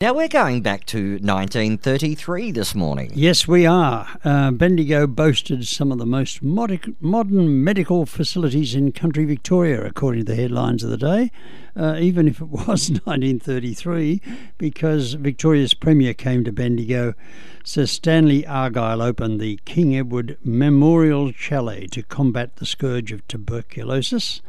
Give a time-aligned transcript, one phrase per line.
[0.00, 3.10] Now we're going back to 1933 this morning.
[3.16, 4.06] Yes, we are.
[4.22, 10.24] Uh, Bendigo boasted some of the most mod- modern medical facilities in country Victoria, according
[10.24, 11.32] to the headlines of the day,
[11.74, 14.22] uh, even if it was 1933,
[14.56, 17.14] because Victoria's Premier came to Bendigo.
[17.64, 24.42] Sir Stanley Argyle opened the King Edward Memorial Chalet to combat the scourge of tuberculosis.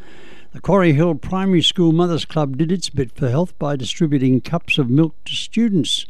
[0.52, 4.80] The Quarry Hill Primary School Mothers Club did its bit for health by distributing cups
[4.80, 6.08] of milk to students.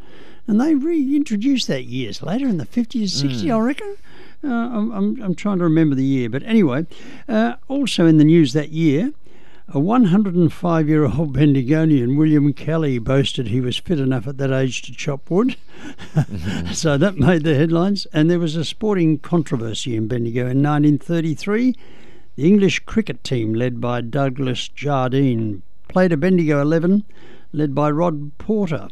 [0.47, 3.53] And they reintroduced that years later in the 50s, 60s, mm.
[3.53, 3.97] I reckon.
[4.41, 6.29] Uh, I'm, I'm, I'm, trying to remember the year.
[6.29, 6.87] But anyway,
[7.27, 9.11] uh, also in the news that year,
[9.67, 14.83] a 105 year old Bendigonian, William Kelly, boasted he was fit enough at that age
[14.83, 15.57] to chop wood.
[16.13, 16.71] Mm-hmm.
[16.71, 18.07] so that made the headlines.
[18.13, 21.75] And there was a sporting controversy in Bendigo in 1933
[22.39, 27.03] the English cricket team, led by Douglas Jardine, played a Bendigo 11,
[27.51, 28.87] led by Rod Porter,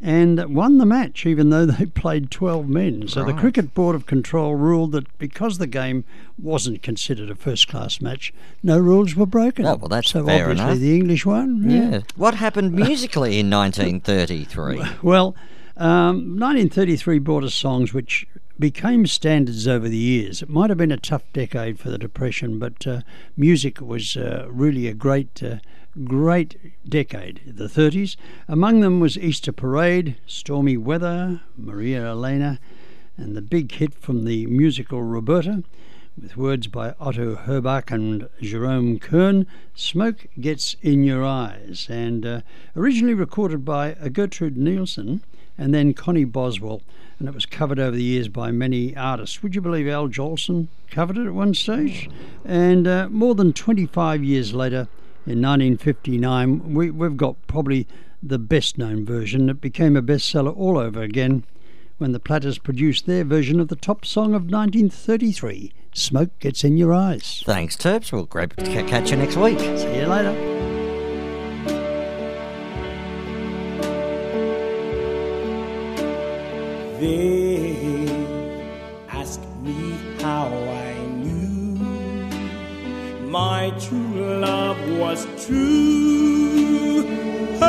[0.00, 3.08] and won the match, even though they played 12 men.
[3.08, 3.34] So right.
[3.34, 6.04] the Cricket Board of Control ruled that because the game
[6.40, 9.66] wasn't considered a first class match, no rules were broken.
[9.66, 10.78] Oh, well, that's so fair obviously enough.
[10.78, 11.68] the English won.
[11.68, 11.90] Yeah.
[11.90, 12.00] yeah.
[12.14, 14.82] What happened musically in 1933?
[15.02, 15.34] Well,
[15.76, 20.42] um, 1933 brought us songs which became standards over the years.
[20.42, 23.00] It might have been a tough decade for the Depression, but uh,
[23.36, 25.56] music was uh, really a great, uh,
[26.04, 26.56] great
[26.88, 28.16] decade, the 30s.
[28.46, 32.60] Among them was Easter Parade, Stormy Weather, Maria Elena,
[33.16, 35.64] and the big hit from the musical Roberta,
[36.20, 42.40] with words by Otto Harbach and Jerome Kern, Smoke Gets in Your Eyes, and uh,
[42.76, 45.22] originally recorded by Gertrude Niesen
[45.56, 46.82] and then Connie Boswell
[47.18, 49.42] and it was covered over the years by many artists.
[49.42, 52.10] Would you believe Al Jolson covered it at one stage?
[52.44, 54.88] And uh, more than 25 years later,
[55.26, 57.86] in 1959, we, we've got probably
[58.22, 59.48] the best known version.
[59.48, 61.44] It became a bestseller all over again
[61.98, 66.76] when the Platters produced their version of the top song of 1933, Smoke Gets in
[66.76, 67.42] Your Eyes.
[67.46, 68.12] Thanks, Terps.
[68.12, 69.60] We'll grab, catch you next week.
[69.60, 70.73] See you later.
[77.04, 78.08] They
[79.10, 79.80] asked me
[80.22, 81.76] how I knew
[83.28, 87.04] my true love was true.
[87.60, 87.66] Oh,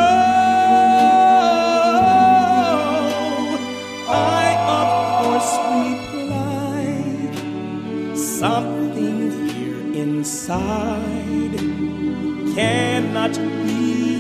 [4.08, 4.46] I
[4.80, 4.88] of
[5.20, 5.54] course
[5.84, 7.36] replied
[8.18, 9.20] something
[9.50, 11.60] here inside
[12.56, 13.36] cannot
[13.66, 14.15] be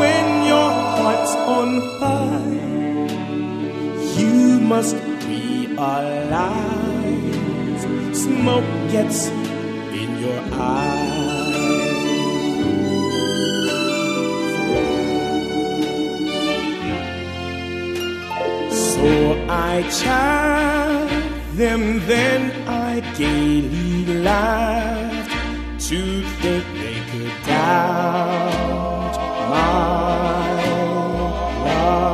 [0.00, 3.08] when your heart's on fire,
[4.18, 4.96] you must
[5.26, 6.64] realize
[8.24, 11.13] smoke gets in your eyes.
[19.76, 25.30] I chaffed them, then I gaily laughed
[25.88, 26.00] to
[26.40, 29.14] think they could doubt
[29.50, 30.46] my
[31.66, 32.06] love.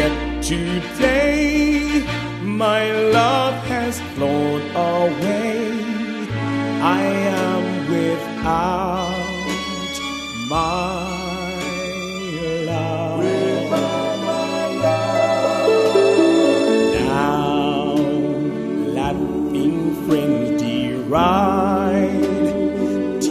[0.00, 2.04] Yet today
[2.42, 2.82] my
[3.18, 5.72] love has flown away.
[6.82, 7.02] I
[7.40, 9.01] am without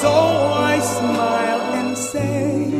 [0.00, 2.70] so I smile and say,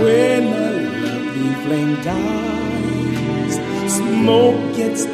[0.00, 0.70] when a
[1.04, 3.54] lovely flame dies,
[3.92, 5.04] smoke gets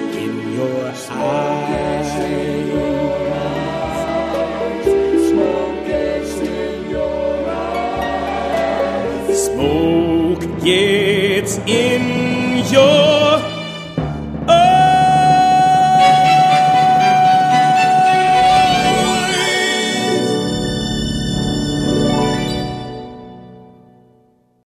[9.34, 13.53] Smoke gets in your